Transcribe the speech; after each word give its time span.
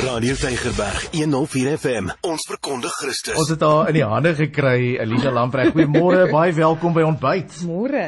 Radio 0.00 0.34
Tygerberg 0.34 1.10
104 1.12 1.76
FM. 1.76 2.06
Ons 2.24 2.46
verkondig 2.48 2.92
Christus. 3.02 3.36
Ons 3.36 3.50
het 3.52 3.60
haar 3.60 3.90
in 3.90 3.98
die 3.98 4.04
hande 4.06 4.32
gekry, 4.38 4.94
Elisa 5.02 5.28
Lamprecht. 5.34 5.74
Goeiemôre, 5.74 6.22
baie 6.36 6.54
welkom 6.56 6.94
by 6.96 7.04
ontbyt. 7.04 7.58
Môre. 7.68 8.04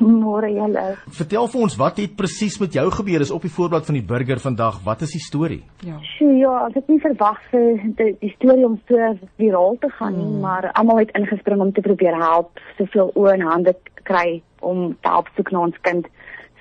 Môre 0.00 0.48
julle. 0.54 0.84
Vertel 1.18 1.50
vir 1.52 1.64
ons 1.66 1.76
wat 1.82 2.00
het 2.00 2.14
presies 2.16 2.56
met 2.62 2.78
jou 2.78 2.86
gebeur? 2.94 3.20
Is 3.26 3.32
op 3.34 3.44
die 3.44 3.52
voorblad 3.52 3.84
van 3.90 3.98
die 3.98 4.04
burger 4.06 4.40
vandag. 4.40 4.80
Wat 4.86 5.04
is 5.04 5.12
die 5.18 5.20
storie? 5.20 5.60
Ja. 5.84 5.98
So 6.14 6.30
ja, 6.40 6.54
ek 6.70 6.80
het 6.80 6.88
nie 6.88 7.02
verwag 7.04 7.42
vir 7.52 7.84
die, 8.00 8.14
die 8.24 8.32
storie 8.38 8.64
om 8.70 8.78
so 8.88 9.12
viraal 9.42 9.76
te 9.84 9.92
gaan 9.98 10.16
nie, 10.16 10.30
mm. 10.30 10.40
maar 10.46 10.70
almal 10.72 11.02
het 11.02 11.12
ingespring 11.20 11.60
om 11.60 11.74
te 11.76 11.84
probeer 11.84 12.16
help, 12.16 12.64
soveel 12.80 13.12
oë 13.12 13.36
en 13.36 13.46
hande 13.50 13.76
kry 14.08 14.40
om 14.64 14.94
te 14.96 15.12
help 15.12 15.28
soek 15.36 15.52
na 15.52 15.68
ons 15.68 15.84
kind. 15.84 16.08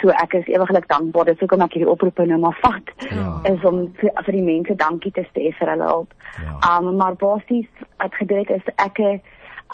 So 0.01 0.09
ek 0.15 0.33
is 0.33 0.47
ewiglik 0.47 0.87
dankbaar. 0.87 1.25
Dis 1.27 1.41
hoekom 1.43 1.63
ek 1.65 1.75
hierdie 1.75 1.91
oproep 1.91 2.21
nou 2.23 2.39
maar 2.39 2.57
vat. 2.61 2.93
Ja. 3.09 3.33
Is 3.51 3.63
om 3.67 3.81
vir, 3.99 4.13
vir 4.25 4.37
die 4.37 4.45
mense 4.45 4.75
dankie 4.79 5.11
te 5.11 5.25
sê 5.33 5.51
vir 5.57 5.73
hulle 5.73 5.89
hulp. 5.91 6.13
Ja. 6.39 6.55
Um 6.69 6.95
maar 7.01 7.17
basies 7.19 7.67
het 7.99 8.15
gebeur 8.15 8.47
is 8.55 8.73
ek 8.77 9.01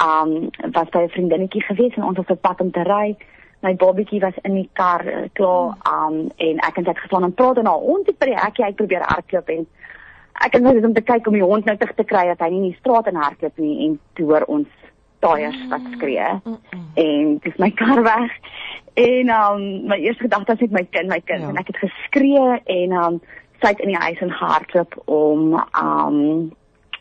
um 0.02 0.50
was 0.74 0.90
by 0.90 1.06
'n 1.06 1.14
vriendinnetjie 1.14 1.62
gewees 1.70 1.96
en 1.96 2.04
ons 2.04 2.18
was 2.18 2.34
op 2.34 2.42
pad 2.42 2.62
om 2.62 2.72
te 2.72 2.84
ry. 2.84 3.16
My 3.62 3.76
babatjie 3.76 4.20
was 4.22 4.38
in 4.44 4.54
die 4.54 4.70
kar 4.74 5.06
uh, 5.06 5.28
klaar 5.34 5.78
um 5.94 6.32
en 6.38 6.58
ek 6.60 6.76
het 6.76 6.86
net 6.86 7.00
gestaan 7.00 7.24
en 7.24 7.34
praat 7.34 7.58
en 7.58 7.68
al 7.68 7.80
ons 7.80 8.06
het 8.06 8.18
by 8.20 8.26
die 8.26 8.42
hekkie 8.42 8.66
uit 8.66 8.76
probeer 8.76 9.06
hardloop 9.06 9.50
en 9.50 9.68
ek 10.46 10.54
het 10.54 10.62
net 10.62 10.86
om 10.86 10.94
te 10.94 11.02
kyk 11.02 11.28
om 11.28 11.34
die 11.34 11.44
hond 11.44 11.66
nou 11.66 11.78
terug 11.78 11.96
te 11.96 12.04
kry 12.04 12.26
dat 12.28 12.40
hy 12.40 12.50
nie 12.50 12.58
in 12.64 12.72
die 12.72 12.80
straat 12.80 13.08
en 13.08 13.16
hardloop 13.16 13.58
nie 13.58 13.86
en 13.88 14.00
toe 14.14 14.26
hoor 14.26 14.44
ons 14.48 14.68
tyres 15.26 15.60
wat 15.74 15.92
skree 15.98 16.30
en 17.06 17.36
dis 17.44 17.60
my 17.62 17.72
kar 17.82 18.04
weg 18.06 18.32
En 18.96 19.30
um 19.30 19.86
my 19.88 19.96
eerste 19.96 20.24
gedagte 20.24 20.52
was 20.52 20.60
net 20.60 20.72
my 20.72 20.88
kind, 20.90 21.08
my 21.08 21.20
kind 21.20 21.42
ja. 21.42 21.48
en 21.50 21.58
ek 21.60 21.68
het 21.68 21.78
geskree 21.84 22.60
en 22.64 22.94
um 22.96 23.18
sy 23.60 23.74
het 23.74 23.82
in 23.84 23.92
die 23.92 24.00
huis 24.00 24.22
en 24.24 24.32
gehardloop 24.32 24.96
om 25.06 25.42
um 25.82 26.20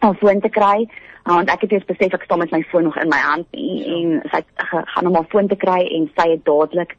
'n 0.03 0.17
foon 0.19 0.41
te 0.41 0.49
kry. 0.49 0.89
Uh, 1.25 1.35
want 1.35 1.51
ek 1.51 1.61
het 1.61 1.73
eers 1.73 1.85
besef 1.85 2.13
ek 2.13 2.25
staan 2.27 2.39
met 2.39 2.51
my 2.51 2.63
foon 2.63 2.83
nog 2.83 2.99
in 2.99 3.09
my 3.09 3.21
hand 3.23 3.47
nie, 3.51 3.79
ja. 3.79 3.95
en 3.95 4.21
sy 4.31 4.37
het 4.43 4.67
gaan 4.67 5.07
om 5.07 5.15
haar 5.15 5.31
foon 5.31 5.49
te 5.49 5.57
kry 5.57 5.87
en 5.87 6.11
sy 6.17 6.29
het 6.31 6.45
dadelik 6.45 6.97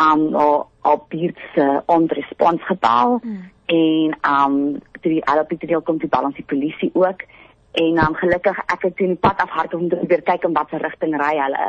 um 0.00 0.34
op 0.82 1.04
buurt 1.08 1.38
se 1.54 1.82
onrespons 1.86 2.64
gebel 2.64 3.18
hmm. 3.22 3.50
en 3.66 4.16
um 4.24 4.80
toe 5.00 5.12
die 5.12 5.24
LPD 5.24 5.68
deel 5.68 5.82
kom 5.82 5.98
toe 5.98 6.08
bel 6.08 6.24
ons 6.24 6.40
die 6.40 6.48
polisie 6.48 6.90
ook 6.94 7.22
en 7.72 7.98
um 8.06 8.14
gelukkig 8.14 8.58
ek 8.66 8.82
het 8.82 8.96
toe 8.96 9.06
in 9.06 9.14
die 9.14 9.22
pad 9.22 9.38
afhardloop 9.38 9.82
om 9.82 9.88
te 9.88 10.06
weer 10.06 10.22
kyk 10.22 10.44
in 10.44 10.56
watter 10.56 10.82
rigting 10.82 11.16
ry 11.20 11.36
hulle 11.38 11.66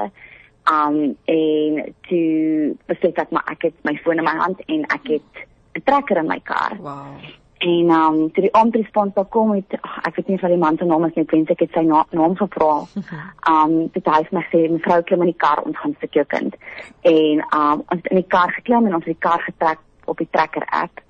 um 0.71 0.97
en 1.25 1.93
toe 2.07 2.77
besef 2.89 3.17
ek 3.17 3.31
maar 3.31 3.45
ek 3.51 3.69
het 3.69 3.77
my 3.83 3.95
foon 4.03 4.21
in 4.21 4.25
my 4.25 4.35
hand 4.37 4.61
en 4.67 4.85
ek 4.89 5.07
het 5.17 5.45
'n 5.73 5.83
trekker 5.83 6.17
in 6.17 6.27
my 6.27 6.39
kar. 6.43 6.77
Wow. 6.79 7.15
En 7.57 7.89
um 7.89 8.31
toe 8.33 8.43
die 8.43 8.53
omtrespons 8.53 9.13
kom 9.29 9.51
het 9.51 9.77
ach, 9.81 9.97
ek 10.07 10.15
weet 10.15 10.27
nie 10.27 10.35
of 10.35 10.49
die 10.49 10.57
man 10.57 10.77
se 10.77 10.85
naam 10.85 11.05
is 11.05 11.13
nie, 11.13 11.23
ek 11.23 11.31
wens 11.31 11.49
ek 11.49 11.59
het 11.59 11.71
sy 11.73 11.83
na, 11.85 12.05
naam 12.09 12.35
gevra. 12.35 12.85
Um 13.51 13.91
dit 13.93 14.05
hy 14.05 14.17
het 14.17 14.31
my 14.31 14.41
gesê 14.41 14.69
mevrou 14.69 15.01
klim 15.03 15.21
in 15.21 15.31
die 15.33 15.41
kar 15.43 15.61
ons 15.63 15.77
gaan 15.77 15.95
sit 15.99 16.13
jou 16.13 16.25
kind. 16.25 16.55
En 17.01 17.45
um 17.53 17.83
ons 17.85 18.01
het 18.01 18.07
in 18.07 18.21
die 18.21 18.27
kar 18.27 18.51
geklim 18.51 18.85
en 18.85 18.95
ons 18.95 19.05
het 19.05 19.13
die 19.13 19.27
kar 19.27 19.41
getrek 19.41 19.79
op 20.05 20.17
die 20.17 20.29
trekker 20.31 20.65
app 20.65 21.01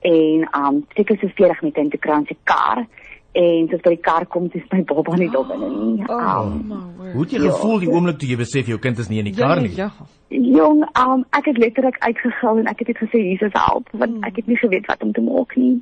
en 0.00 0.48
um 0.54 0.86
seker 0.96 1.18
so 1.20 1.28
40 1.28 1.62
minute 1.62 1.80
in 1.80 1.88
die 1.88 1.98
kar 1.98 2.22
se 2.26 2.36
kar 2.44 2.86
en 3.32 3.68
toe 3.68 3.78
by 3.84 3.90
die 3.94 4.02
kar 4.02 4.26
kom 4.26 4.48
dis 4.48 4.64
my 4.72 4.82
baba 4.84 5.16
nie 5.16 5.30
daar 5.30 5.46
binne 5.46 5.68
nie. 5.68 6.04
Oh, 6.08 6.46
Um, 6.46 6.72
Hoe 7.12 7.22
het 7.22 7.30
jy 7.30 7.40
gevoel 7.40 7.78
die 7.78 7.90
oomblik 7.90 8.18
toe 8.18 8.28
jy 8.28 8.36
besef 8.36 8.66
jou 8.66 8.78
kind 8.78 8.98
is 8.98 9.08
nie 9.08 9.18
in 9.18 9.24
die 9.24 9.34
kar 9.36 9.60
nie? 9.60 9.74
Ja. 9.76 9.90
Jong, 10.28 10.82
um, 10.98 11.24
ek 11.30 11.44
het 11.44 11.58
letterlik 11.58 11.96
uitgegil 11.98 12.58
en 12.58 12.66
ek 12.66 12.78
het 12.78 12.88
net 12.88 12.98
gesê 13.04 13.20
Jesus 13.22 13.52
help 13.52 13.88
want 13.92 14.24
ek 14.24 14.36
het 14.36 14.46
nie 14.46 14.56
geweet 14.56 14.86
wat 14.86 15.02
om 15.02 15.12
te 15.12 15.20
maak 15.20 15.56
nie. 15.56 15.80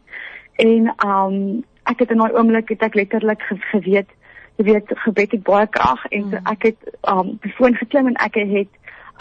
En 0.57 0.93
um 1.07 1.65
ek 1.87 1.99
het 2.03 2.11
in 2.11 2.19
daai 2.19 2.35
oomblik 2.35 2.69
het 2.69 2.83
ek 2.83 2.95
letterlik 2.95 3.43
ge 3.43 3.57
geweet, 3.71 4.09
jy 4.57 4.65
weet 4.65 4.91
gebed 5.05 5.31
het 5.31 5.43
baie 5.47 5.67
krag 5.67 6.07
en 6.11 6.31
so 6.31 6.41
ek 6.53 6.63
het 6.71 6.91
um 7.03 7.37
die 7.43 7.53
foon 7.59 7.77
geklim 7.77 8.07
en 8.13 8.19
ek 8.25 8.35
het 8.35 8.73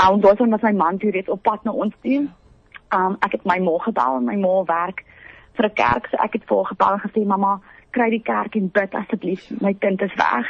um 0.02 0.22
daarson 0.22 0.50
met 0.50 0.62
my 0.62 0.72
man 0.72 0.98
toe 0.98 1.12
reeds 1.12 1.30
op 1.30 1.44
pad 1.44 1.64
na 1.64 1.72
ons 1.72 1.94
toe. 2.02 2.26
Um 2.94 3.18
ek 3.20 3.38
het 3.38 3.46
my 3.46 3.60
ma 3.60 3.78
gebel 3.86 4.20
en 4.22 4.26
my 4.26 4.36
ma 4.36 4.64
werk 4.70 5.06
vir 5.58 5.66
'n 5.66 5.74
kerk 5.74 6.08
so 6.12 6.18
ek 6.18 6.34
het 6.34 6.44
vir 6.48 6.58
haar 6.58 6.72
gebel 6.74 6.94
en 6.94 7.06
gesê 7.10 7.26
mamma 7.26 7.62
kry 7.96 8.10
die 8.12 8.24
kerk 8.24 8.56
en 8.60 8.72
bid 8.76 8.96
asseblief. 8.98 9.46
My 9.64 9.74
kind 9.80 10.02
is 10.06 10.16
weg. 10.20 10.50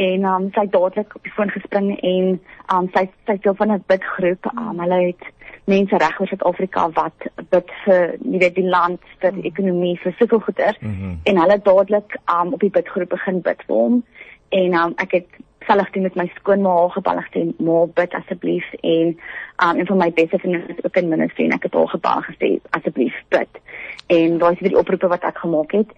En 0.00 0.26
um, 0.28 0.48
sy 0.54 0.66
het 0.66 0.74
dadelik 0.74 1.14
op 1.16 1.26
die 1.26 1.34
foon 1.36 1.52
gespring 1.52 1.92
en 1.98 2.34
um, 2.74 2.90
sy 2.96 3.06
sy 3.28 3.38
deel 3.44 3.56
van 3.60 3.72
'n 3.76 3.84
bidgroep. 3.92 4.50
Um, 4.52 4.82
hulle 4.84 5.00
het 5.10 5.24
mense 5.70 5.96
reg 5.96 6.20
oor 6.20 6.28
Suid-Afrika 6.28 6.88
wat 6.98 7.28
bid 7.54 7.70
vir 7.84 8.16
nie 8.20 8.40
weet 8.42 8.58
die 8.58 8.68
land 8.68 9.00
vir 9.22 9.32
die 9.38 9.46
ekonomie 9.50 9.96
vir 10.02 10.14
sulke 10.18 10.40
goeder. 10.40 10.76
Mm 10.80 10.96
-hmm. 10.98 11.18
en 11.24 11.40
hulle 11.44 11.58
dadelik 11.62 12.18
um, 12.26 12.52
op 12.52 12.60
die 12.60 12.74
bidgroep 12.76 13.08
begin 13.08 13.40
bid 13.40 13.62
vir 13.66 13.76
hom. 13.76 14.04
En 14.48 14.74
um, 14.74 14.92
ek 14.96 15.12
het 15.12 15.28
selfs 15.66 15.90
toe 15.90 16.02
met 16.02 16.14
my 16.14 16.26
skoonma 16.34 16.88
gebel 16.88 17.20
en 17.20 17.26
gesê 17.28 17.42
ma 17.58 17.86
bid 17.86 18.14
asseblief. 18.14 18.66
En 18.80 19.16
um, 19.64 19.78
en 19.78 19.86
vir 19.86 19.96
my 19.96 20.10
beste 20.12 20.38
vriendin 20.38 20.76
is 20.76 20.84
ook 20.84 20.96
in 20.96 21.08
ministry 21.08 21.44
en 21.44 21.52
ek 21.52 21.62
het 21.62 21.74
haar 21.74 21.88
gebel 21.88 22.16
en 22.16 22.28
gesê 22.30 22.58
asseblief 22.70 23.14
bid. 23.28 23.60
En 24.06 24.38
daai 24.38 24.52
is 24.52 24.60
weer 24.60 24.74
die 24.74 24.78
oproepe 24.78 25.08
wat 25.08 25.22
ek 25.22 25.38
gemaak 25.38 25.72
het 25.72 25.90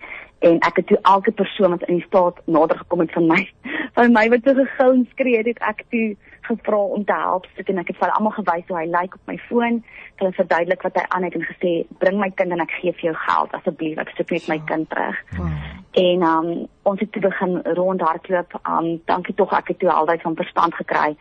en 0.45 0.61
ek 0.69 0.77
het 0.81 0.87
toe 0.91 1.01
elke 1.03 1.33
persoon 1.33 1.75
wat 1.77 1.83
in 1.89 1.99
die 1.99 2.07
staat 2.07 2.41
nader 2.45 2.79
gekom 2.83 3.01
het 3.05 3.13
van 3.17 3.27
my 3.31 3.43
van 3.97 4.13
my 4.13 4.29
wat 4.33 4.47
so 4.47 4.55
gegil 4.61 4.97
en 4.99 5.07
skree 5.11 5.43
het 5.43 5.61
ek 5.73 5.85
toe 5.95 6.07
gevra 6.45 6.81
om 6.97 7.05
te 7.05 7.17
help 7.17 7.47
sit 7.57 7.71
en 7.73 7.81
ek 7.81 7.93
het 7.93 8.01
vir 8.01 8.13
almal 8.17 8.35
gewys 8.37 8.67
hoe 8.69 8.77
hy 8.79 8.85
lyk 8.85 9.01
like 9.01 9.21
op 9.21 9.31
my 9.31 9.37
foon. 9.49 9.79
Hulle 10.21 10.33
verduidelik 10.37 10.85
wat 10.85 10.99
hy 11.01 11.05
aan 11.17 11.25
het 11.25 11.39
en 11.39 11.47
gesê 11.49 11.73
bring 12.03 12.21
my 12.21 12.29
kind 12.41 12.53
en 12.53 12.65
ek 12.65 12.75
gee 12.81 12.93
vir 12.99 13.09
jou 13.11 13.15
geld 13.23 13.57
asseblief. 13.59 14.03
Ek 14.03 14.13
soek 14.19 14.35
net 14.37 14.51
my 14.53 14.59
kind 14.69 14.91
terug. 14.93 15.23
Wow. 15.39 15.57
en 15.95 16.23
um, 16.27 16.47
ons 16.91 17.01
het 17.01 17.13
toe 17.15 17.23
begin 17.23 17.61
rondhardloop. 17.79 18.57
Um, 18.67 18.89
dankie 19.11 19.35
tog 19.39 19.53
ek 19.57 19.73
het 19.73 19.79
toe 19.79 19.93
altyd 19.95 20.27
van 20.27 20.37
verstand 20.43 20.75
gekry 20.83 21.15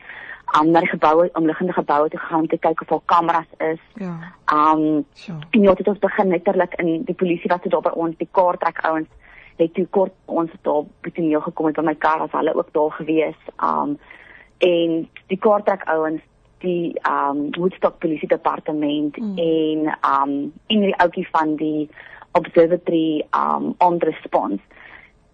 um, 0.60 0.72
na 0.72 0.80
die 0.80 0.90
geboue 0.90 1.30
omliggende 1.34 1.74
geboue 1.74 2.10
toe 2.10 2.20
gaan 2.20 2.40
om 2.40 2.48
te 2.48 2.58
kyk 2.58 2.82
of 2.82 2.88
daar 2.88 3.06
kameras 3.06 3.52
is 3.58 3.80
Ja. 3.94 4.16
um, 4.54 5.06
So. 5.14 5.34
En 5.50 5.62
ja, 5.62 5.74
dit 5.74 5.86
het 5.86 6.00
begin 6.00 6.28
letterlik 6.28 6.74
in 6.76 7.04
die 7.04 7.16
polisie 7.16 7.50
wat 7.50 7.64
daar 7.64 7.82
by 7.82 7.90
ons 7.90 8.18
die 8.18 8.30
kaart 8.32 8.60
trek 8.60 8.82
ouens 8.86 9.08
het 9.56 9.74
toe 9.74 9.88
kort 9.90 10.14
ons 10.26 10.52
daar 10.62 10.84
by 10.84 11.10
die 11.10 11.12
toneel 11.12 11.42
gekom 11.42 11.66
het 11.66 11.76
by 11.76 11.86
my 11.86 11.96
kar 11.96 12.22
as 12.22 12.32
hulle 12.32 12.56
ook 12.56 12.74
daar 12.74 12.92
gewees. 12.92 13.40
Um 13.64 13.98
en 14.58 15.10
die 15.28 15.38
kaart 15.38 15.66
trek 15.66 15.84
ouens 15.92 16.22
die 16.64 16.96
um 17.10 17.50
Woodstock 17.58 18.00
polisie 18.00 18.28
departement 18.28 19.18
mm. 19.18 19.38
en 19.38 19.98
um 20.02 20.34
en 20.68 20.86
die 20.88 20.96
ouetjie 20.96 21.28
van 21.32 21.56
die 21.56 21.90
observatory 22.32 23.26
um 23.36 23.74
on 23.78 24.00
response 24.00 24.62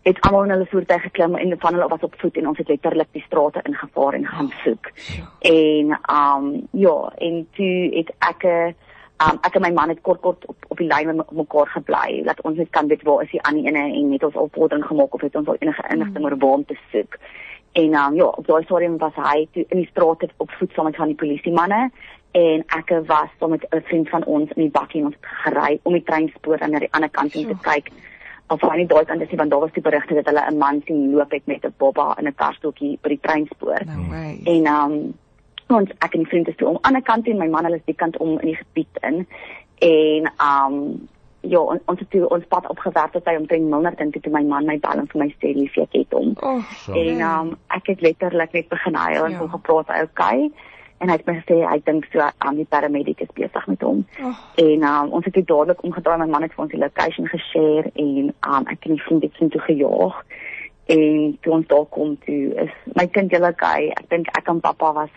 het 0.02 0.22
almal 0.22 0.44
in 0.44 0.50
hulle 0.50 0.68
voertuig 0.70 1.02
geklim 1.02 1.36
en 1.36 1.56
van 1.60 1.74
hulle 1.74 1.88
was 1.88 2.06
op 2.08 2.14
voet 2.18 2.38
en 2.38 2.48
ons 2.48 2.58
het 2.58 2.68
letterlik 2.68 3.08
die 3.12 3.24
strate 3.26 3.62
ingevaar 3.64 4.14
en 4.14 4.26
gaan 4.26 4.52
soek. 4.64 4.92
En 5.40 5.98
um 6.20 6.68
ja, 6.72 7.14
en 7.18 7.48
toe 7.56 7.90
het 7.96 8.14
ek 8.20 8.44
'n 8.44 8.76
um 9.28 9.38
ek 9.42 9.56
en 9.56 9.62
my 9.62 9.72
man 9.72 9.90
het 9.90 10.02
kort 10.02 10.22
kort 10.22 10.46
op 10.46 10.66
op 10.68 10.78
die 10.78 10.88
lyn 10.88 11.16
met 11.16 11.32
mekaar 11.32 11.68
gebly 11.68 12.24
dat 12.24 12.42
ons 12.42 12.58
net 12.58 12.70
kan 12.70 12.88
weet 12.88 13.04
waar 13.04 13.24
is 13.24 13.32
die 13.32 13.42
ander 13.42 13.66
ene 13.66 13.94
en 13.94 14.10
net 14.10 14.24
ons 14.24 14.36
opvordering 14.36 14.86
gemaak 14.86 15.14
of 15.14 15.22
het 15.22 15.36
ons 15.36 15.48
al 15.48 15.56
enige 15.60 15.84
inligting 15.90 16.26
oor 16.26 16.38
waar 16.38 16.50
om 16.50 16.66
te 16.66 16.78
soek. 16.92 17.18
En 17.72 17.94
um 17.94 18.16
ja, 18.16 18.26
op 18.26 18.48
daai 18.48 18.64
stadium 18.64 18.98
was 18.98 19.16
hy 19.16 19.48
toe 19.52 19.66
in 19.68 19.78
die 19.78 19.90
strate 19.92 20.30
op 20.38 20.52
voet 20.52 20.72
saam 20.72 20.86
met 20.86 20.96
van 20.96 21.08
die 21.08 21.16
polisie 21.16 21.54
manne 21.54 21.92
en 22.32 22.64
ek 22.68 22.90
was 23.06 23.30
saam 23.40 23.50
met 23.50 23.66
'n 23.70 23.82
vriend 23.82 24.10
van 24.10 24.24
ons 24.26 24.50
in 24.50 24.62
die 24.62 24.72
bakkie 24.72 25.00
en 25.00 25.06
ons 25.06 25.16
het 25.16 25.30
gery 25.44 25.80
om 25.84 25.94
die 25.94 26.04
treinspoor 26.04 26.60
aan 26.60 26.72
die 26.72 26.92
ander 26.92 27.10
kant 27.10 27.36
om 27.36 27.46
te 27.46 27.58
kyk 27.62 27.92
of 28.50 28.62
hy 28.62 28.78
nie 28.78 28.88
daai 28.90 29.06
kant 29.06 29.22
is 29.22 29.30
nie 29.32 29.38
want 29.38 29.52
daar 29.52 29.60
was 29.66 29.74
die 29.76 29.82
berigte 29.86 30.16
dat 30.18 30.26
hulle 30.32 30.44
'n 30.52 30.58
man 30.58 30.82
sien 30.86 31.12
loop 31.16 31.32
het 31.32 31.46
met 31.48 31.66
'n 31.66 31.74
baba 31.78 32.16
in 32.20 32.28
'n 32.28 32.36
karstoeltjie 32.36 32.98
by 33.02 33.10
die 33.10 33.20
treinspoor. 33.22 33.82
No 33.86 34.10
way. 34.10 34.42
En 34.46 34.68
um 34.68 35.14
ons 35.70 35.90
ek 36.00 36.14
en 36.14 36.20
die 36.24 36.28
vriend 36.28 36.48
is 36.48 36.56
toe 36.56 36.68
om 36.68 36.78
aan 36.82 36.82
die 36.82 36.86
ander 36.88 37.02
kant 37.02 37.28
en 37.28 37.38
my 37.38 37.48
man 37.48 37.64
hulle 37.64 37.76
is 37.78 37.86
die 37.86 37.96
kant 37.96 38.18
om 38.18 38.40
in 38.40 38.46
die 38.48 38.56
gebied 38.64 38.98
in. 39.02 39.28
En 39.80 40.32
um 40.42 41.08
ja, 41.42 41.60
on, 41.60 41.80
ons 41.86 42.00
het 42.00 42.10
toe 42.10 42.28
ons 42.30 42.46
pad 42.48 42.68
opgewerk 42.70 43.12
tot 43.12 43.26
hy 43.26 43.36
omtrent 43.36 43.70
Milnerton 43.70 44.12
toe 44.12 44.22
toe 44.22 44.32
my 44.34 44.44
man 44.44 44.66
my 44.66 44.80
bel 44.80 45.00
en 45.00 45.08
vir 45.08 45.20
my 45.22 45.30
sê 45.40 45.54
lief 45.56 45.78
ek 45.78 45.94
het 45.94 46.12
hom. 46.12 46.34
Oh, 46.42 46.64
So. 46.86 46.94
En 46.94 47.22
um 47.22 47.58
ek 47.68 47.88
het 47.88 48.02
letterlik 48.02 48.52
net 48.52 48.68
begin 48.70 48.96
huil 48.96 49.26
en 49.26 49.32
Ja. 49.32 49.38
hom 49.38 49.50
gepraat 49.50 49.88
hy 49.88 50.02
okay. 50.02 50.52
En 51.00 51.08
hy 51.10 51.16
het 51.16 51.26
my 51.28 51.34
gesê 51.40 51.62
hy 51.64 51.78
dink 51.86 52.06
so 52.12 52.20
aan 52.38 52.56
die 52.56 52.66
paramedic 52.70 53.22
is 53.22 53.30
besig 53.34 53.68
met 53.68 53.82
hom. 53.82 54.06
oh. 54.24 54.36
En 54.60 54.84
um, 54.84 55.12
ons 55.16 55.26
het 55.26 55.34
dit 55.34 55.48
dadelik 55.48 55.84
omgedraai 55.84 56.18
my 56.20 56.26
man 56.28 56.42
het 56.44 56.52
vir 56.54 56.64
ons 56.66 56.72
die 56.72 56.80
location 56.82 57.28
geshare 57.28 57.92
en 57.96 58.34
um, 58.50 58.66
ek 58.68 58.84
en 58.86 58.96
die 58.98 59.02
vriend 59.08 59.24
het 59.24 59.34
sin 59.40 59.50
toe 59.50 59.62
gejaag 59.62 60.18
en 60.90 61.38
toe 61.42 61.54
ons 61.54 61.68
daar 61.68 61.86
kom 61.94 62.18
toe 62.26 62.54
is 62.66 62.72
my 62.98 63.08
kind 63.08 63.32
julle 63.32 63.52
okay 63.54 63.90
ek 63.96 64.10
dink 64.10 64.28
ek 64.38 64.48
en 64.50 64.60
pappa 64.60 64.92
was 64.94 65.10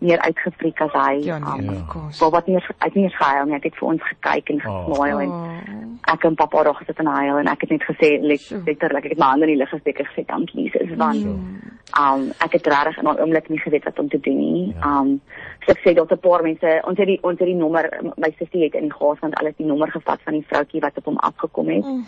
meer 0.00 0.18
uitgefriek 0.24 0.80
as 0.80 0.94
hy 0.96 1.18
Ja, 1.26 1.38
nee, 1.38 1.66
Ja. 1.66 1.72
of 1.72 1.86
course. 1.92 2.18
Bob 2.24 2.34
het 2.34 2.46
nie 2.46 2.56
uit 2.78 2.94
nie 2.94 3.08
gehuil 3.10 3.44
nie. 3.44 3.52
Hy 3.54 3.60
het 3.62 3.74
vir 3.76 3.88
ons 3.88 4.02
gekyk 4.02 4.50
en 4.50 4.62
Oh. 4.66 4.86
gesmail 4.88 5.20
en 5.20 5.28
Oh. 5.28 6.12
ek 6.14 6.24
en 6.24 6.34
pappa 6.34 6.62
daar 6.64 6.74
gesit 6.74 6.98
en 6.98 7.06
huil 7.06 7.38
en 7.38 7.46
ek 7.48 7.60
het 7.60 7.70
net 7.70 7.82
gesê 7.84 8.16
let- 8.22 8.62
letterlik 8.66 9.04
ek 9.04 9.10
het 9.10 9.18
my 9.18 9.26
hande 9.26 9.44
in 9.46 9.52
die 9.52 9.58
lug 9.60 9.68
gesteek 9.70 10.00
en 10.00 10.06
gesê 10.06 10.24
dankie 10.26 10.64
Jesus 10.70 10.96
want 10.96 11.24
Mm. 11.24 11.69
Um 11.98 12.30
ek 12.38 12.52
het 12.52 12.66
regtig 12.66 12.98
in 12.98 13.04
'n 13.08 13.18
oomblik 13.20 13.48
nie 13.48 13.58
geweet 13.58 13.84
wat 13.84 13.98
om 13.98 14.08
te 14.08 14.20
doen 14.20 14.36
nie. 14.38 14.74
Ja. 14.74 14.98
Um 15.00 15.20
so 15.66 15.72
ek 15.72 15.78
sê 15.84 15.94
dat 15.94 16.10
'n 16.12 16.18
paar 16.18 16.42
mense 16.42 16.80
ons 16.86 16.98
het 16.98 17.06
die 17.06 17.18
ons 17.22 17.38
het 17.38 17.46
die 17.48 17.54
nommer 17.56 17.88
my 18.16 18.34
sussie 18.38 18.62
het 18.64 18.74
in 18.74 18.82
die 18.88 18.92
gas 18.92 19.18
want 19.20 19.34
alles 19.34 19.54
die 19.56 19.66
nommer 19.66 19.90
gevat 19.90 20.20
van 20.24 20.32
die 20.32 20.46
vroutjie 20.48 20.80
wat 20.80 20.96
op 20.96 21.04
hom 21.04 21.16
afgekom 21.18 21.68
het. 21.68 21.84
Mm. 21.84 22.04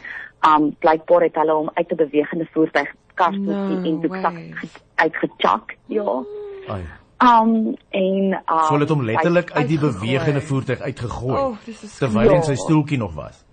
Um 0.47 0.77
blykbaar 0.79 1.23
het 1.23 1.35
hulle 1.35 1.53
hom 1.53 1.71
uit 1.75 1.91
'n 1.93 1.97
bewegende 1.97 2.47
voertuig 2.53 2.89
karstoeltjie 3.15 3.77
No 3.81 3.85
en 3.89 4.01
doeksak 4.01 4.33
way. 4.33 4.51
ge- 4.55 4.81
uitgechak. 4.95 5.77
Ja. 5.87 6.23
Ai. 6.69 6.83
Um 7.23 7.77
en 7.91 8.25
um 8.35 8.59
So 8.65 8.69
hulle 8.75 8.81
het 8.81 8.89
hom 8.89 9.05
letterlik 9.05 9.51
uit 9.53 9.69
die 9.69 9.79
bewegende 9.79 10.41
voertuig 10.41 10.81
uitgegooi 10.81 11.39
Oh, 11.41 11.57
terwyl 11.99 12.29
hy 12.29 12.35
in 12.35 12.43
sy 12.43 12.55
stoeltjie 12.55 12.99
nog 12.99 13.15
was. 13.15 13.45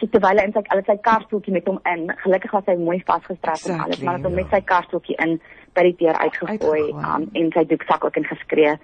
So, 0.00 0.06
terwyl 0.12 0.36
hy 0.38 0.44
in 0.44 0.52
sy 0.52 0.60
hulle 0.68 0.82
het 0.82 0.90
sy 0.90 0.96
karstoeltjie 1.00 1.52
met 1.54 1.66
hom 1.70 1.78
in. 1.88 2.10
Gelukkig 2.24 2.52
was 2.52 2.66
hy 2.68 2.74
mooi 2.76 2.98
vasgestrap 3.06 3.56
en 3.64 3.72
alles, 3.80 3.96
Exactly, 3.96 4.04
maar 4.04 4.18
het 4.18 4.24
hom 4.28 4.34
ja. 4.36 4.42
met 4.42 4.50
sy 4.52 4.60
karstoeltjie 4.68 5.16
in 5.24 5.38
by 5.76 5.82
die 5.88 5.94
deur 6.02 6.18
uitgegooi 6.20 6.82
um 6.92 7.24
en 7.32 7.48
sy 7.54 7.64
doeksak 7.70 8.04
ook 8.04 8.16
ingeskree. 8.20 8.74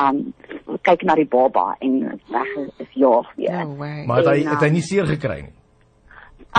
Um 0.00 0.20
kyk 0.86 1.02
na 1.08 1.14
die 1.18 1.26
baba 1.28 1.76
en 1.80 2.20
weg 2.30 2.52
is- 2.56 2.84
is 2.86 2.92
jaag 2.94 3.32
weer. 3.36 3.64
No 3.64 3.76
way. 3.76 4.04
Maar 4.06 4.16
het 4.22 4.26
hy 4.26 4.44
het 4.50 4.60
hy 4.60 4.66
um, 4.68 4.72
nie 4.72 4.82
seer 4.84 5.06
gekry 5.06 5.40
nie. 5.42 5.52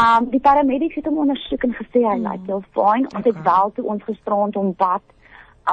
Um 0.02 0.30
die 0.32 0.40
paramedics 0.40 0.96
het 0.96 1.06
hom 1.06 1.18
ondersoek 1.26 1.64
en 1.64 1.74
gesê 1.78 2.02
hy 2.08 2.18
lyk 2.18 2.46
heel 2.48 2.64
fyn. 2.74 3.08
Ons 3.16 3.26
het 3.26 3.42
wel 3.44 3.72
toe 3.76 3.86
ons 3.86 4.04
gisterand 4.04 4.56
hom 4.56 4.74
bad. 4.78 5.02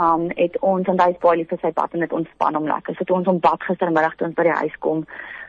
Um 0.00 0.28
het 0.36 0.56
ons 0.60 0.86
en 0.88 1.00
hy's 1.00 1.18
baie 1.22 1.38
lief 1.38 1.48
vir 1.48 1.58
sy 1.62 1.70
bad 1.72 1.94
en 1.94 2.00
dit 2.00 2.12
ontspan 2.12 2.54
hom 2.54 2.66
lekker. 2.68 2.94
So 2.98 3.04
toe 3.04 3.16
ons 3.16 3.26
hom 3.26 3.38
bad 3.40 3.62
gistermiddag 3.62 4.16
toe 4.16 4.26
ons 4.26 4.36
by 4.36 4.42
die 4.42 4.58
huis 4.62 4.76
kom, 4.84 5.06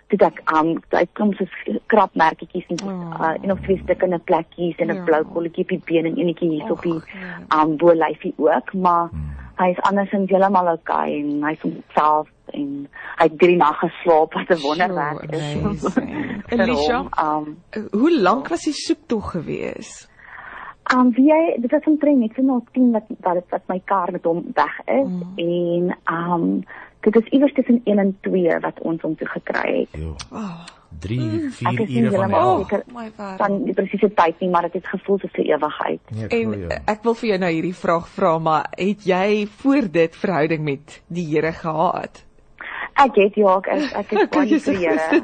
toe 0.09 0.19
ek 0.27 0.41
um 0.57 0.71
hy 0.91 1.05
kom 1.13 1.33
so 1.37 1.45
krapmerkies 1.87 2.65
en 2.69 2.77
Oh. 2.83 3.13
uh, 3.21 3.33
en 3.41 3.47
nog 3.47 3.59
twee 3.65 3.77
stukke 3.83 4.05
in 4.05 4.13
'n 4.13 4.23
plekkies 4.23 4.75
en 4.77 4.89
'n 4.91 4.95
Ja. 4.95 5.03
blou 5.03 5.23
kolletjie 5.33 5.63
op 5.63 5.69
die 5.69 5.81
been 5.85 6.05
en 6.05 6.17
enetjie 6.17 6.49
hier 6.49 6.71
op 6.71 6.81
die 6.81 6.93
ja. 6.93 7.61
um 7.63 7.77
bo 7.77 7.93
lyfie 7.93 8.33
ook, 8.37 8.73
maar 8.73 9.09
hy 9.59 9.69
is 9.69 9.79
andersins 9.81 10.29
heeltemal 10.29 10.67
okay 10.73 11.19
en 11.19 11.43
hy's 11.43 11.61
homself 11.61 12.27
en 12.53 12.87
hy 13.19 13.23
het 13.27 13.37
drie 13.39 13.55
nag 13.57 13.79
geslaap 13.79 14.33
wat 14.33 14.49
'n 14.49 14.61
wonderwerk 14.61 15.35
Sure, 15.35 15.71
is. 15.71 15.97
Alicia? 16.59 16.97
hom. 16.97 17.45
Um 17.45 17.57
Hoe 17.91 18.13
lank 18.21 18.47
was 18.47 18.63
die 18.63 18.73
soektog 18.73 19.31
gewees? 19.31 20.07
Um 20.95 21.11
wie 21.13 21.27
jy 21.29 21.57
dit 21.61 21.71
was 21.71 21.83
omtrent 21.85 22.17
net 22.17 22.31
so 22.35 22.41
na 22.41 22.59
10 22.73 22.91
wat 22.91 23.03
wat 23.21 23.43
wat 23.49 23.61
my 23.67 23.79
kar 23.85 24.11
met 24.11 24.23
hom 24.23 24.43
weg 24.55 24.79
is 24.87 25.07
Mm. 25.07 25.37
en 25.37 25.97
um 26.07 26.63
dit 27.01 27.15
is 27.15 27.27
iewers 27.31 27.53
tussen 27.53 27.81
1 27.85 27.99
en 27.99 28.17
2 28.21 28.59
wat 28.61 28.79
ons 28.81 29.01
hom 29.01 29.15
toe 29.15 29.27
gekry 29.27 29.87
het. 29.87 30.01
Jo. 30.01 30.15
Oh, 30.31 30.65
3 30.99 31.19
Ek 31.19 31.51
4 31.53 31.81
is 31.81 31.89
nie 31.89 32.01
ure 32.03 32.17
van 32.17 32.31
hel. 32.31 32.59
oh 32.59 33.37
van 33.37 33.63
die 33.65 33.73
presiese 33.73 34.09
tyd 34.13 34.39
nie, 34.41 34.49
maar 34.49 34.61
dit 34.61 34.73
het 34.73 34.87
gevoel 34.87 35.19
soos 35.19 35.31
'n 35.37 35.41
ewigheid. 35.51 35.99
Nee, 36.11 36.23
ek 36.25 36.31
En 36.33 36.51
jou. 36.59 36.69
ek 36.85 37.03
wil 37.03 37.13
vir 37.13 37.29
jou 37.29 37.37
nou 37.39 37.51
hierdie 37.51 37.75
vraag 37.75 38.07
vra, 38.09 38.37
maar 38.39 38.65
het 38.77 39.03
jy 39.05 39.47
voor 39.47 39.91
dit 39.91 40.15
verhouding 40.15 40.63
met 40.63 41.01
die 41.07 41.25
Here 41.35 41.51
gehad? 41.51 42.25
Ek 42.95 43.15
het 43.15 43.35
ja, 43.35 43.57
ek 43.57 43.67
ek, 43.67 43.91
ek 43.95 44.11
is 44.11 44.27
baie 44.33 44.45
lief 44.49 44.63
vir 44.63 44.73
die 44.73 44.87
Here. 44.87 45.21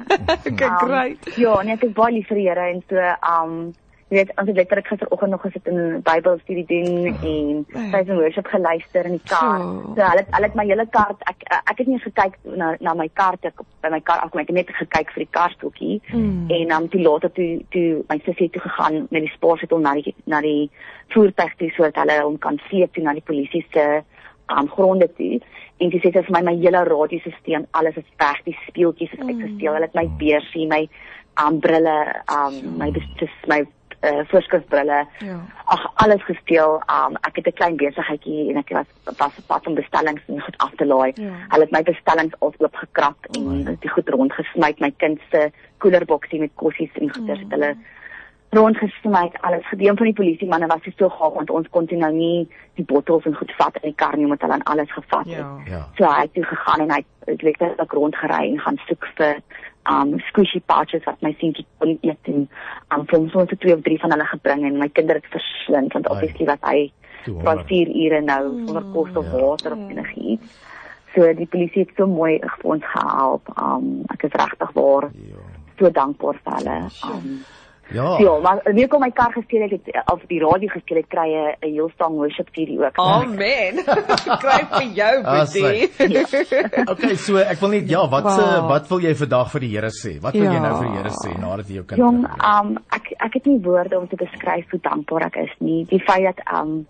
Okay, 0.48 0.68
Um, 0.68 0.78
great. 0.88 1.38
Ja, 1.38 1.62
nee, 1.64 1.74
ek 1.74 1.84
is 1.84 1.92
baie 1.94 2.14
lief 2.14 2.28
vir 2.28 2.38
die 2.38 2.48
Here 2.48 2.70
en 2.72 2.84
so 2.90 2.96
um 3.42 3.74
jy 4.16 4.22
weet 4.24 4.32
ons 4.40 4.48
het 4.48 4.56
letterlik 4.58 4.88
gisteroggend 4.88 5.32
nog 5.32 5.42
gesit 5.44 5.68
en 5.68 6.02
Bybelstudie 6.08 6.66
doen 6.70 7.16
en 7.22 7.66
Ja. 7.68 7.90
praise 7.92 8.12
and 8.12 8.20
worship 8.20 8.48
geluister 8.48 9.06
in 9.06 9.12
die 9.18 9.22
kar. 9.28 9.60
So. 9.60 9.94
So 9.96 10.02
hulle 10.02 10.22
het- 10.24 10.32
hulle 10.36 10.48
het 10.48 10.56
my 10.56 10.66
hele 10.66 10.86
kar 10.90 11.16
ek 11.32 11.44
ek 11.72 11.78
het 11.78 11.88
nie 11.88 12.00
gekyk 12.00 12.36
na 12.56 12.76
na 12.80 12.94
my 12.94 13.08
kar 13.14 13.38
toe 13.42 13.50
ek 13.52 13.60
by 13.84 13.90
my 13.90 14.00
kar 14.00 14.20
afkom 14.24 14.40
ek 14.42 14.48
het 14.48 14.56
net 14.56 14.70
gekyk 14.80 15.12
vir 15.14 15.24
die 15.26 15.32
karstoeltjie 15.32 16.02
Mm. 16.14 16.50
en 16.50 16.68
dan 16.68 16.82
um, 16.84 16.90
toe 16.90 17.02
later 17.02 17.30
toe 17.32 17.60
toe 17.72 18.04
my 18.10 18.20
sussie 18.26 18.50
toe 18.50 18.62
gegaan 18.62 19.08
met 19.12 19.22
die 19.22 19.32
spaarshuttle 19.36 19.80
na 19.80 19.94
die 19.94 20.16
na 20.26 20.42
die 20.42 20.70
voertuig 21.10 21.56
toe 21.58 21.70
sodat 21.76 21.96
hulle 21.96 22.22
hom 22.24 22.38
kan 22.40 22.60
sleep 22.70 22.94
toe 22.94 23.04
na 23.04 23.14
die 23.14 23.22
polisie 23.26 23.66
se 23.74 24.02
um, 24.50 24.68
gronde 24.68 25.08
toe 25.18 25.40
en 25.78 25.92
sê 25.92 26.00
sy 26.02 26.12
vir 26.12 26.32
my 26.32 26.42
my 26.42 26.56
hele 26.56 26.84
radiosisteem 26.84 27.66
alles 27.72 27.98
is 27.98 28.10
weg 28.20 28.40
die 28.46 28.58
speeltjies 28.68 29.14
is 29.14 29.20
uitgesteel 29.20 29.74
hulle 29.74 29.86
het 29.90 29.96
my 29.96 30.08
beursie 30.20 30.68
my 30.68 30.88
um, 31.46 31.60
brille 31.60 31.98
um, 32.32 32.78
my 32.78 32.92
dis 32.92 33.30
my 33.48 33.66
uh, 34.06 34.24
voorskrifbrille 34.28 35.08
Ja. 35.20 35.38
ag 35.66 35.92
alles 35.96 36.24
gesteel. 36.24 36.82
Um 36.96 37.16
ek 37.22 37.36
het 37.36 37.48
'n 37.48 37.54
klein 37.54 37.76
besigheidjie 37.76 38.50
en 38.50 38.58
ek 38.58 38.70
was 38.70 38.90
was 39.18 39.38
op 39.38 39.48
pad 39.48 39.68
om 39.68 39.76
bestellings 39.76 40.22
en 40.28 40.42
goed 40.42 40.58
af 40.58 40.72
te 40.76 40.86
laai. 40.86 41.12
Ja. 41.16 41.32
Hulle 41.50 41.64
het 41.64 41.72
my 41.72 41.84
bestellings 41.84 42.34
al 42.40 42.54
oop 42.58 42.76
gekrap 42.76 43.26
en 43.32 43.78
die 43.80 43.90
goed 43.90 44.10
rondgesmy, 44.10 44.76
my 44.78 44.94
kind 44.98 45.20
se 45.32 45.52
koelerboksie 45.78 46.40
met 46.40 46.52
kossies 46.56 46.94
en 46.94 47.14
goeder 47.14 47.38
het 47.38 47.52
hulle 47.52 47.76
rondgesmy, 48.56 49.32
alles 49.42 49.68
gedeel 49.68 49.96
van 49.96 50.06
die 50.06 50.14
polisie 50.14 50.48
manne 50.48 50.68
was 50.68 50.80
so 50.98 51.10
gaaf 51.10 51.34
want 51.34 51.50
ons 51.50 51.70
kon 51.70 51.86
toe 51.86 51.98
nou 51.98 52.12
nie 52.14 52.48
die 52.80 52.86
bottels 52.86 53.26
en 53.26 53.36
goed 53.36 53.52
vat 53.58 53.76
in 53.82 53.90
die 53.90 53.96
kar 53.96 54.16
nie 54.18 54.24
omdat 54.24 54.42
hulle 54.42 54.54
aan 54.54 54.64
alles 54.74 54.92
gevat 54.92 55.26
het. 55.26 55.36
Ja. 55.38 55.58
Ja. 55.66 55.82
So 55.98 56.08
hy 56.08 56.22
het 56.22 56.34
toe 56.34 56.44
gegaan 56.44 56.86
en 56.86 56.92
hy 56.92 57.02
het 57.26 57.42
letterlik 57.42 57.92
rondgery 57.92 58.52
en 58.52 58.60
gaan 58.60 58.80
soek 58.88 59.08
vir 59.18 59.42
um 59.90 60.20
squishy 60.30 60.62
pouches 60.66 61.04
wat 61.06 61.22
my 61.22 61.32
seentjie 61.40 61.66
kon 61.80 61.98
eet 62.02 62.30
en 62.32 62.48
um 62.96 63.06
vir 63.06 63.20
hom 63.20 63.30
so 63.30 63.46
twee 63.46 63.74
of 63.74 63.82
drie 63.86 64.00
van 64.02 64.12
hulle 64.16 64.26
gebring 64.32 64.66
en 64.66 64.78
my 64.82 64.88
kinder 64.90 65.16
het 65.16 65.28
verslind 65.34 65.94
want 65.94 66.10
obviously 66.10 66.46
was 66.46 66.60
hy 66.62 66.92
honger. 67.26 67.64
4 67.68 67.92
ure 68.06 68.22
nou 68.22 68.42
sonder 68.66 68.84
kos 68.94 69.10
of 69.16 69.26
Ja. 69.26 69.32
water 69.32 69.72
of 69.74 69.80
enigiets. 69.90 70.46
So 71.16 71.34
die 71.34 71.46
polisie 71.48 71.86
het 71.86 71.94
so 71.98 72.08
mooi 72.08 72.40
vir 72.40 72.72
ons 72.76 72.84
gehelp. 72.94 73.50
Um 73.58 74.04
ek 74.14 74.24
is 74.24 74.32
regtig 74.42 74.72
waar 74.74 75.10
Ja. 75.14 75.44
so 75.80 75.90
dankbaar 75.90 76.40
vir 76.44 76.54
hulle. 76.60 76.80
Um 77.04 77.46
Ja. 77.94 78.18
ja, 78.20 78.40
maar 78.42 78.62
weer 78.74 78.88
kom 78.88 79.00
my 79.02 79.12
kar 79.12 79.32
gesteel 79.32 79.62
het, 79.62 79.72
het 79.72 80.12
of 80.14 80.22
die 80.28 80.40
radio 80.40 80.68
gesteel 80.74 80.98
het 80.98 81.08
kry 81.08 81.28
'n 81.62 81.70
heel 81.74 81.90
stang 81.94 82.16
worship 82.16 82.50
CD 82.52 82.80
ook. 82.80 82.96
Amen. 82.98 83.76
Kry 84.44 84.60
vir 84.72 84.90
jou, 84.94 85.24
Ah, 85.24 85.46
Boetie. 85.46 85.90
Okay, 86.92 87.16
so 87.16 87.38
ek 87.38 87.60
wil 87.60 87.70
net 87.70 87.90
ja, 87.90 88.08
wat 88.10 88.32
se 88.32 88.42
Wow. 88.42 88.70
wat 88.70 88.88
wil 88.90 89.00
jy 89.00 89.14
vandag 89.16 89.52
vir 89.52 89.60
die 89.62 89.70
Here 89.76 89.90
sê? 89.92 90.20
Wat 90.22 90.34
wil 90.34 90.44
jy 90.44 90.54
Ja. 90.54 90.60
nou 90.62 90.76
vir 90.82 90.88
die 90.90 90.98
Here 90.98 91.10
sê 91.10 91.40
nadat 91.40 91.68
jy 91.68 91.74
jou 91.76 91.86
kind 91.86 92.00
Jong, 92.00 92.22
terugbring? 92.22 92.60
um 92.62 92.78
ek 92.92 93.14
ek 93.20 93.34
het 93.34 93.46
nie 93.46 93.60
woorde 93.62 94.00
om 94.00 94.08
te 94.08 94.16
beskryf 94.16 94.70
hoe 94.72 94.80
dankbaar 94.82 95.26
ek 95.26 95.36
is 95.36 95.54
nie. 95.60 95.86
Die 95.86 96.00
feit 96.04 96.24
dat 96.36 96.42
um 96.60 96.88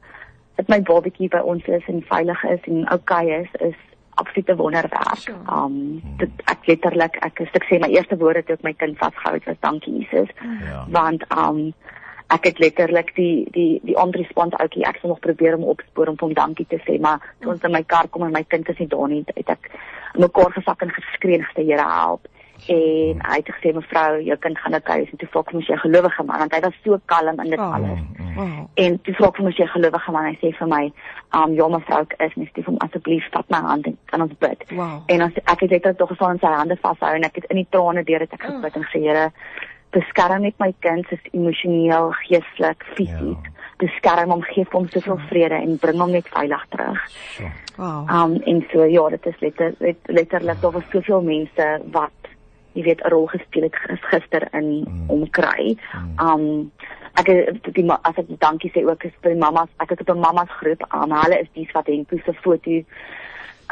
dat 0.56 0.68
my 0.70 0.80
babatjie 0.82 1.28
by 1.30 1.40
ons 1.44 1.64
is 1.68 1.84
en 1.88 2.02
veilig 2.08 2.44
is 2.44 2.60
en 2.68 2.88
okay 2.94 3.42
is 3.42 3.50
is 3.60 3.76
absolute 4.22 4.56
wonderwerk. 4.56 5.18
Sure. 5.18 5.38
Um 5.52 6.02
dit 6.22 6.46
ek 6.52 6.68
letterlik 6.72 7.20
ek 7.26 7.44
is 7.46 7.58
ek 7.58 7.68
sê 7.70 7.80
my 7.82 7.92
eerste 7.94 8.18
woorde 8.22 8.44
toe 8.46 8.58
ek 8.58 8.66
my 8.68 8.74
kind 8.74 8.98
vasgehou 9.02 9.36
het 9.38 9.50
was 9.50 9.62
dankie 9.66 9.94
Jesus. 10.00 10.32
Ja. 10.44 10.86
Want 10.90 11.28
um 11.36 11.74
ek 12.34 12.48
het 12.50 12.60
letterlik 12.60 13.12
die 13.16 13.46
die 13.54 13.80
die 13.86 13.98
onrespons 14.02 14.56
ouetjie 14.58 14.86
ek 14.86 15.02
het 15.02 15.10
nog 15.10 15.20
probeer 15.20 15.58
om 15.58 15.68
opspoor 15.76 16.10
om 16.10 16.18
hom 16.20 16.34
dankie 16.34 16.66
te 16.70 16.80
sê 16.86 16.98
maar 17.00 17.22
toe 17.40 17.52
ons 17.54 17.68
in 17.68 17.76
my 17.76 17.84
kar 17.84 18.10
kom 18.10 18.26
en 18.26 18.34
my 18.34 18.44
kind 18.44 18.70
is 18.70 18.80
nie 18.82 18.90
daar 18.90 19.10
nie 19.12 19.22
het 19.28 19.52
ek 19.58 19.70
mekaar 20.18 20.56
gesak 20.56 20.82
en 20.82 20.96
geskree 20.96 21.38
en 21.38 21.46
gesê 21.46 21.68
Here 21.68 21.86
help 21.86 22.28
en 22.68 23.22
hy 23.30 23.36
het 23.42 23.50
gesê 23.56 23.74
mevrou 23.76 24.22
jou 24.24 24.38
kind 24.38 24.58
gaan 24.58 24.72
nou 24.72 24.82
kuis 24.82 25.10
en 25.12 25.18
toe 25.22 25.28
vra 25.32 25.42
ek 25.42 25.52
hom 25.52 25.62
as 25.62 25.68
jy 25.70 25.78
gelowige 25.84 26.24
man 26.30 26.40
want 26.44 26.54
hy 26.56 26.62
was 26.66 26.78
so 26.84 27.00
kalm 27.06 27.40
in 27.44 27.50
dit 27.50 27.60
Oh. 27.60 27.74
alles 27.76 28.00
Wow. 28.36 28.70
en 28.76 28.98
toe 29.04 29.14
vra 29.20 29.28
ek 29.28 29.38
hom 29.38 29.48
as 29.48 29.58
jy 29.60 29.68
gelowige 29.74 30.12
man 30.12 30.26
hy 30.30 30.36
sê 30.42 30.54
vir 30.60 30.68
my 30.68 30.84
um 31.42 31.54
ja 31.60 31.68
mevrou 31.68 32.02
ek 32.02 32.16
is 32.20 32.34
sê 32.40 32.48
vir 32.56 32.66
hom 32.72 32.78
asseblief 32.88 33.30
vat 33.34 33.50
my 33.50 33.62
hand 33.70 33.88
en 33.88 33.98
kan 34.12 34.22
ons 34.22 34.34
bid 34.40 34.64
Wow. 34.72 35.04
en 35.08 35.22
as 35.22 35.38
ek 35.46 35.60
het 35.62 35.72
letterlik 35.72 35.98
tog 35.98 36.10
gestaan 36.10 36.32
en 36.32 36.40
sy 36.40 36.48
hande 36.62 36.78
vashou 36.82 37.14
en 37.16 37.24
ek 37.24 37.36
het 37.42 37.46
in 37.50 37.58
die 37.64 37.68
trane 37.72 38.04
deur 38.04 38.20
dit 38.20 38.34
ek 38.34 38.44
Oh. 38.46 38.56
gebid 38.56 38.76
en 38.76 38.84
gesê 38.84 39.02
Here 39.06 39.32
beskerm 39.96 40.42
net 40.42 40.56
my 40.60 40.74
kind 40.84 41.06
se 41.08 41.18
emosioneel, 41.32 42.12
geestelik, 42.28 42.84
fisies. 42.98 43.38
Ja. 43.40 43.52
Beskerm 43.80 44.30
hom, 44.32 44.42
gee 44.44 44.66
hom 44.72 44.88
soveel 44.92 45.18
vrede 45.30 45.56
en 45.56 45.78
bring 45.78 46.00
hom 46.00 46.12
net 46.12 46.28
veilig 46.34 46.66
terug. 46.70 47.00
Wow. 47.78 48.08
Um 48.10 48.36
en 48.46 48.66
so 48.72 48.84
ja, 48.88 49.10
dit 49.10 49.26
is 49.26 49.40
letter, 49.40 49.74
let, 49.80 49.98
letterlik 50.08 50.62
daar 50.62 50.72
was 50.72 50.84
soveel 50.92 51.22
mense 51.22 51.70
wat 51.92 52.25
jy 52.76 52.84
weet 52.84 53.02
'n 53.04 53.10
rol 53.10 53.28
gespeel 53.28 53.64
het 53.64 53.76
gis- 53.76 54.06
gister 54.12 54.48
in 54.54 54.84
Mm. 54.88 55.10
om 55.10 55.30
kry. 55.30 55.78
Um 56.22 56.72
ek 57.16 57.26
die 57.74 57.92
as 57.92 58.18
ek 58.18 58.28
dankie 58.40 58.72
sê 58.72 58.84
ook 58.86 59.04
is 59.04 59.12
vir 59.22 59.32
die 59.32 59.40
mammas. 59.40 59.70
Ek 59.80 59.90
het 59.90 60.02
op 60.02 60.10
'n 60.16 60.20
mammas 60.20 60.50
groep. 60.60 60.82
Um 60.94 61.12
hulle 61.12 61.40
is 61.40 61.48
dies 61.54 61.72
wat 61.72 61.88
Henko 61.88 62.18
se 62.26 62.34
foto 62.34 62.84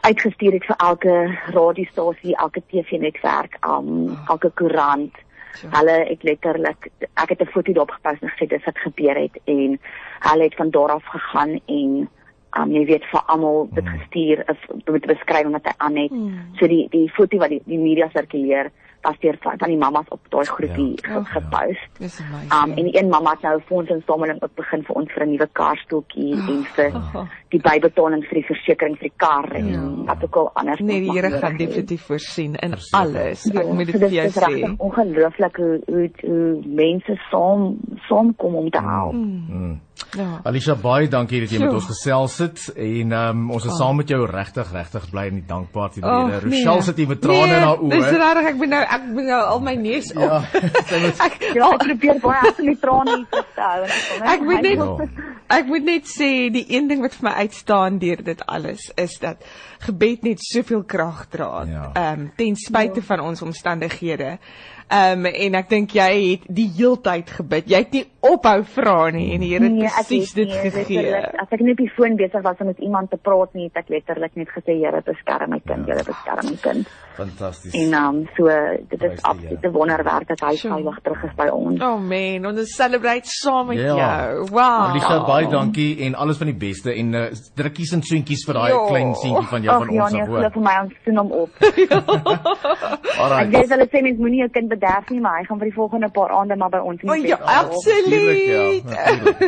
uitgestuur 0.04 0.54
het 0.54 0.66
vir 0.66 0.76
elke 0.78 1.38
radiostasie, 1.54 2.36
elke 2.36 2.62
TV-netwerk, 2.72 3.58
um 3.66 4.18
elke 4.30 4.50
koerant. 4.56 5.14
Sure. 5.54 5.76
Hulle 5.78 6.06
het 6.10 6.24
letterlik 6.24 6.90
ek 7.16 7.30
het 7.30 7.42
'n 7.42 7.46
foto 7.54 7.74
daarop 7.74 7.92
gepost 7.92 8.22
en 8.24 8.30
gesê 8.30 8.48
dis 8.48 8.66
wat 8.66 8.78
gebeur 8.78 9.16
het 9.16 9.38
en 9.46 9.80
hulle 10.20 10.44
het 10.44 10.56
van 10.56 10.70
daar 10.70 10.90
af 10.92 11.04
gegaan 11.06 11.60
en 11.68 12.10
um 12.58 12.72
jy 12.72 12.86
weet 12.86 13.06
vir 13.06 13.22
almal 13.28 13.68
dit 13.74 13.88
gestuur 13.90 14.40
is 14.50 14.58
met 14.86 15.04
'n 15.06 15.14
beskrywing 15.14 15.52
wat 15.52 15.66
hy 15.66 15.74
aan 15.78 15.96
het. 15.96 16.12
Mm. 16.12 16.38
So 16.60 16.68
die 16.68 16.88
die 16.90 17.10
foto 17.10 17.38
wat 17.38 17.50
die, 17.50 17.62
die 17.66 17.78
media 17.78 18.10
sirkuleer 18.14 18.72
was 19.04 19.18
deur 19.20 19.38
van, 19.42 19.54
van 19.58 19.70
die 19.70 19.78
mammas 19.78 20.08
op 20.10 20.20
daai 20.30 20.46
groepie 20.46 20.94
Ja. 21.04 21.10
ja. 21.14 21.18
Oh. 21.20 21.26
gepost. 21.26 21.90
Dis 22.00 22.20
amazing. 22.22 22.54
Um 22.54 22.78
en 22.78 22.84
die 22.90 22.98
een 23.00 23.10
mamma 23.10 23.32
het 23.32 23.42
nou 23.42 23.58
'n 23.58 23.64
fondsinsameling 23.68 24.42
ook 24.44 24.56
begin 24.56 24.84
vir 24.84 24.96
ons 24.96 25.12
vir 25.14 25.24
'n 25.26 25.30
nuwe 25.30 25.50
karstoeltjie 25.52 26.34
en 26.34 26.64
vir 26.76 26.92
Oh. 26.96 27.26
die 27.50 27.60
bybetaling 27.62 28.24
vir 28.26 28.34
die 28.42 28.46
versekerings 28.46 29.00
vir 29.00 29.10
die 29.10 29.18
kar 29.18 29.52
en 29.56 29.68
Ja. 29.68 29.82
wat 30.06 30.24
ook 30.24 30.36
al 30.36 30.50
anders. 30.54 30.80
Nee, 30.80 31.02
die 31.02 31.12
Here 31.12 31.30
gaan 31.40 31.58
definitief 31.58 32.02
voorsien 32.02 32.56
in 32.56 32.70
Verseker. 32.70 33.00
alles. 33.00 33.46
Ek 33.50 33.54
Ja, 33.54 33.74
moet 33.74 33.86
dit 33.86 34.00
vir 34.00 34.10
jou 34.10 34.28
sê. 34.30 34.76
Ongelooflik 34.78 35.56
hoe 35.56 35.82
hoe 35.88 36.10
hoe 36.22 36.62
mense 36.66 37.16
saam 37.32 37.78
saamkom 38.10 38.56
om 38.56 38.70
te 38.70 38.80
help. 38.82 39.14
Mm. 39.14 39.46
Mm. 39.50 39.80
Ja. 40.18 40.40
Alicia 40.44 40.76
baie 40.76 41.08
dankie 41.10 41.40
dat 41.42 41.50
jy 41.52 41.60
met 41.64 41.74
ons 41.74 41.86
gesels 41.90 42.38
het 42.44 42.64
en 42.76 43.12
um, 43.12 43.52
ons 43.52 43.66
is 43.66 43.72
Oh. 43.72 43.78
saam 43.78 43.96
met 43.98 44.08
jou 44.10 44.26
regtig 44.30 44.72
regtig 44.72 45.10
bly 45.10 45.24
en 45.32 45.44
dankbaar 45.48 45.90
teenoor 45.92 46.12
Oh, 46.12 46.28
julle. 46.30 46.40
Rochelle 46.44 46.82
sit 46.84 46.98
hier 46.98 47.08
met 47.08 47.22
trane 47.22 47.46
nee, 47.48 47.56
in 47.56 47.64
haar 47.64 47.78
oë. 47.82 47.90
Dis 47.90 48.10
regtig 48.22 48.50
ek 48.52 48.56
moet 48.62 48.70
nou 48.74 48.82
ek 48.84 49.06
moet 49.14 49.24
nou 49.30 49.42
al 49.54 49.60
my 49.60 49.76
neus 49.76 50.12
op. 50.14 50.22
Ja, 50.64 50.84
sy 50.90 51.00
moet 51.06 51.24
Ja, 51.56 51.70
ek 51.74 51.86
probeer 51.88 52.20
baie 52.22 52.40
hard 52.44 52.60
om 52.60 52.66
die 52.72 52.78
trane 52.84 53.16
hier 53.16 53.48
te 53.56 53.62
hou 53.62 53.82
en 53.84 53.90
ek 53.90 54.10
kom 54.10 54.28
Ek 54.34 54.46
moet 54.50 54.62
net 54.62 54.78
Ja. 54.84 55.28
ek 55.58 55.66
moet 55.70 55.84
net 55.86 56.08
sê 56.10 56.30
die 56.54 56.66
een 56.76 56.88
ding 56.88 57.02
wat 57.02 57.14
vir 57.20 57.30
my 57.30 57.34
uitstaan 57.46 58.00
deur 58.02 58.24
dit 58.24 58.46
alles 58.46 58.92
is 58.98 59.18
dat 59.22 59.44
gebed 59.84 60.24
net 60.24 60.40
soveel 60.42 60.84
krag 60.84 61.26
dra. 61.30 61.66
Ja. 61.68 61.90
Ehm 61.94 62.20
um, 62.22 62.32
ten 62.38 62.56
spyte 62.56 63.02
van 63.02 63.20
ons 63.20 63.42
omstandighede. 63.42 64.38
Ehm 64.38 64.73
um, 64.94 65.26
en 65.26 65.56
ek 65.60 65.70
dink 65.70 65.96
jy 65.98 66.10
het 66.32 66.44
die 66.48 66.68
heeltyd 66.78 67.30
gebid. 67.40 67.70
Jy 67.72 67.78
het 67.84 67.92
nie 67.98 68.04
ophou 68.24 68.60
vra 68.76 69.10
nie 69.12 69.34
en 69.36 69.42
die 69.44 69.50
Here 69.54 69.68
Nee, 69.70 69.84
het 69.90 70.08
presies 70.08 70.34
dit 70.38 70.52
gegee. 70.52 71.12
As 71.42 71.50
ek 71.52 71.60
net 71.60 71.74
op 71.76 71.82
die 71.84 71.90
foon 71.98 72.16
besig 72.20 72.44
was 72.46 72.62
om 72.64 72.68
met 72.72 72.80
iemand 72.80 73.10
te 73.12 73.18
praat 73.18 73.54
nie, 73.58 73.66
het 73.68 73.82
ek 73.84 73.90
letterlik 73.92 74.36
net 74.40 74.52
gesê 74.54 74.78
Here 74.80 75.02
beskerm 75.06 75.50
my 75.52 75.60
kind, 75.66 75.86
Here 75.90 76.04
beskerm 76.08 76.46
my 76.52 76.58
kind. 76.62 76.88
fantasties. 77.14 77.74
En 77.78 77.94
um 77.94 78.22
so 78.38 78.48
dit 78.90 79.02
is 79.04 79.12
die 79.20 79.24
absolute 79.30 79.70
wonderwerk 79.76 80.28
dat 80.32 80.40
hy 80.48 80.56
veilig 80.58 80.96
terug 81.06 81.24
is 81.28 81.36
by 81.38 81.46
ons. 81.54 81.82
Oh 81.86 82.00
man, 82.02 82.46
ons 82.50 82.72
celebrate 82.76 83.30
saam 83.30 83.68
met 83.68 83.78
Ja. 83.84 83.96
jou. 84.00 84.48
Wow. 84.50 84.90
Alicia 84.90 85.20
baie 85.28 85.48
dankie 85.52 86.00
en 86.08 86.16
alles 86.16 86.38
van 86.42 86.48
die 86.50 86.56
beste 86.58 86.94
en 86.96 87.14
uh, 87.14 87.26
drukkies 87.56 87.92
en 87.94 88.02
soentjies 88.02 88.46
vir 88.48 88.54
daai 88.58 88.70
Ja. 88.72 88.80
klein 88.88 89.14
seentjie 89.16 89.48
van 89.52 89.62
jou 89.62 89.76
Ag 89.76 89.86
van 89.86 89.94
ja, 89.96 90.04
ons 90.04 90.12
nee, 90.14 90.22
af 90.22 90.28
glo 90.28 90.40
hoor. 90.42 90.52
vir 90.52 90.62
my 90.62 90.76
ons 90.82 90.94
sien 91.06 91.18
hom 91.18 91.32
op. 91.32 91.50
Alright. 93.22 93.46
Ek 93.48 93.52
weet 93.54 93.70
hulle 93.76 93.88
sê 93.92 94.02
mens 94.06 94.18
moenie 94.22 94.42
jou 94.44 94.50
kind 94.58 94.70
bederf 94.84 95.10
nie, 95.10 95.22
maar 95.22 95.40
hy 95.40 95.46
gaan 95.48 95.60
vir 95.62 95.70
die 95.70 95.76
volgende 95.76 96.10
paar 96.10 96.32
aande 96.40 96.56
maar 96.56 96.70
by 96.70 96.82
ons 96.84 97.02
in 97.02 97.12
die 97.12 97.28
ja, 97.28 97.38
bed 97.38 97.48
ja, 97.48 97.60
absoluut. 97.64 98.84
natuurlijk. 98.86 99.42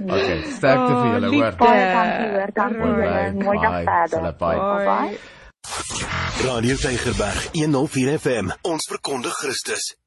Okay, 0.20 0.40
sterkte 0.56 0.92
vir 0.94 1.12
julle, 1.12 1.28
hoor. 1.34 1.56
Baie 1.60 1.84
dankie 1.94 2.30
hoor, 2.34 2.54
dankie 2.54 2.80
julle. 2.80 3.44
Mooi 3.44 3.58
dag 3.60 3.78
verder. 3.84 4.34
Bye. 4.38 4.58
Bye. 4.90 5.18
Radio 6.46 6.76
Tygerberg 6.76 7.48
104 7.52 8.18
FM. 8.18 8.52
Ons 8.62 8.88
verkondig 8.88 9.32
Christus. 9.42 9.99